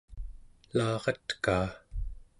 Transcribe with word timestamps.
elaratkaa 0.71 1.67